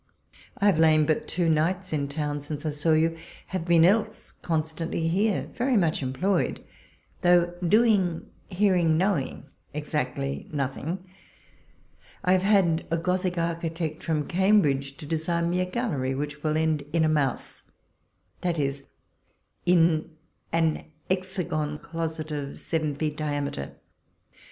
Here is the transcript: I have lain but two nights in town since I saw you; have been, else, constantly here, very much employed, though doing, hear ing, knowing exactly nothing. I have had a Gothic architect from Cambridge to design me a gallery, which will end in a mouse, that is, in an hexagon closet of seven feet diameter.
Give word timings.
I 0.57 0.65
have 0.65 0.79
lain 0.79 1.05
but 1.05 1.27
two 1.27 1.47
nights 1.47 1.93
in 1.93 2.07
town 2.07 2.41
since 2.41 2.65
I 2.65 2.71
saw 2.71 2.93
you; 2.93 3.15
have 3.45 3.65
been, 3.65 3.85
else, 3.85 4.31
constantly 4.41 5.07
here, 5.07 5.51
very 5.53 5.77
much 5.77 6.01
employed, 6.01 6.63
though 7.21 7.53
doing, 7.61 8.25
hear 8.47 8.73
ing, 8.75 8.97
knowing 8.97 9.43
exactly 9.75 10.49
nothing. 10.51 11.07
I 12.23 12.31
have 12.33 12.41
had 12.41 12.87
a 12.89 12.97
Gothic 12.97 13.37
architect 13.37 14.01
from 14.01 14.25
Cambridge 14.27 14.97
to 14.97 15.05
design 15.05 15.51
me 15.51 15.59
a 15.59 15.65
gallery, 15.65 16.15
which 16.15 16.41
will 16.41 16.57
end 16.57 16.81
in 16.93 17.03
a 17.05 17.07
mouse, 17.07 17.61
that 18.41 18.57
is, 18.57 18.85
in 19.67 20.09
an 20.51 20.83
hexagon 21.11 21.77
closet 21.77 22.31
of 22.31 22.57
seven 22.57 22.95
feet 22.95 23.17
diameter. 23.17 23.75